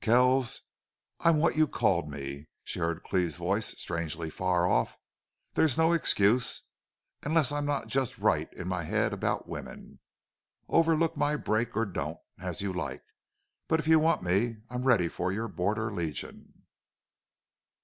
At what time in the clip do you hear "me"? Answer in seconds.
2.10-2.48, 14.24-14.56